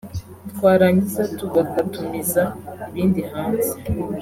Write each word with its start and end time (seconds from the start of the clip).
twarangiza 0.51 1.21
tugakatumiza 1.37 2.43
ibindi 2.89 3.21
hanze 3.31 3.69